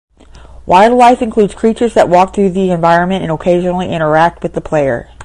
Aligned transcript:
Wildlife 0.65 1.21
includes 1.21 1.53
creatures 1.53 1.93
that 1.93 2.09
walk 2.09 2.33
through 2.33 2.49
the 2.49 2.71
environment 2.71 3.21
and 3.21 3.31
occasionally 3.31 3.89
interact 3.93 4.41
with 4.41 4.53
the 4.53 4.59
player. 4.59 5.09